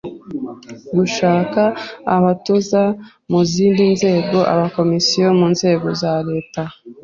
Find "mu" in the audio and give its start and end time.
3.31-3.39